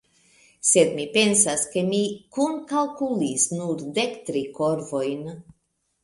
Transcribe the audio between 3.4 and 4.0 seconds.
nur